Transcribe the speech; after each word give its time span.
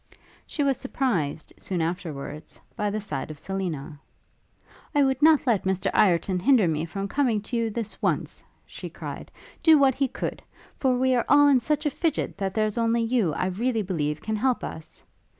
She 0.47 0.63
was 0.63 0.77
surprised, 0.77 1.53
soon 1.57 1.79
afterwards, 1.79 2.59
by 2.75 2.89
the 2.89 2.99
sight 2.99 3.29
of 3.29 3.37
Selina. 3.37 3.99
'I 4.95 5.03
would 5.03 5.21
not 5.21 5.45
let 5.45 5.63
Mr 5.63 5.91
Ireton 5.93 6.39
hinder 6.39 6.67
me 6.67 6.85
from 6.85 7.07
coming 7.07 7.39
to 7.41 7.55
you 7.55 7.69
this 7.69 8.01
once,' 8.01 8.43
she 8.65 8.89
cried, 8.89 9.29
'do 9.61 9.77
what 9.77 9.93
he 9.93 10.07
could; 10.07 10.41
for 10.79 10.97
we 10.97 11.13
are 11.13 11.25
all 11.29 11.47
in 11.47 11.59
such 11.59 11.85
a 11.85 11.91
fidget, 11.91 12.35
that 12.39 12.55
there's 12.55 12.79
only 12.79 13.03
you, 13.03 13.35
I 13.35 13.45
really 13.45 13.83
believe, 13.83 14.21
can 14.21 14.37
help 14.37 14.63
us. 14.63 15.03